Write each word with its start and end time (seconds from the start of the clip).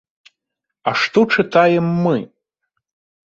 А 0.91 0.93
што 1.01 1.19
чытаем 1.37 1.91
мы? 2.05 2.17